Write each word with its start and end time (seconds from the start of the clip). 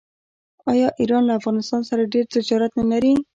آیا 0.71 0.87
ایران 0.99 1.23
له 1.27 1.33
افغانستان 1.39 1.81
سره 1.89 2.09
ډیر 2.13 2.25
تجارت 2.35 2.71
نلري؟ 2.79 3.13